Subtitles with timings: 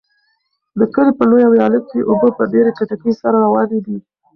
[0.77, 3.97] د کلي په لویه ویاله کې اوبه په ډېرې چټکۍ سره روانې دي.